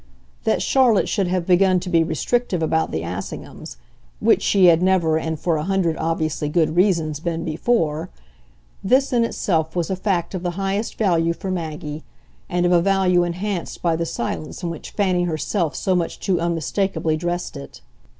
That 0.45 0.63
Charlotte 0.63 1.07
should 1.07 1.27
have 1.27 1.45
begun 1.45 1.79
to 1.81 1.87
be 1.87 2.03
restrictive 2.03 2.63
about 2.63 2.89
the 2.89 3.03
Assinghams 3.03 3.77
which 4.19 4.41
she 4.41 4.65
had 4.65 4.81
never, 4.81 5.19
and 5.19 5.39
for 5.39 5.57
a 5.57 5.63
hundred 5.63 5.95
obviously 5.97 6.49
good 6.49 6.75
reasons, 6.75 7.19
been 7.19 7.45
before 7.45 8.09
this 8.83 9.13
in 9.13 9.23
itself 9.23 9.75
was 9.75 9.91
a 9.91 9.95
fact 9.95 10.33
of 10.33 10.41
the 10.41 10.57
highest 10.57 10.97
value 10.97 11.33
for 11.33 11.51
Maggie, 11.51 12.03
and 12.49 12.65
of 12.65 12.71
a 12.71 12.81
value 12.81 13.23
enhanced 13.23 13.83
by 13.83 13.95
the 13.95 14.07
silence 14.07 14.63
in 14.63 14.71
which 14.71 14.89
Fanny 14.89 15.25
herself 15.25 15.75
so 15.75 15.93
much 15.95 16.19
too 16.19 16.39
unmistakably 16.41 17.15
dressed 17.15 17.55
it. 17.55 17.81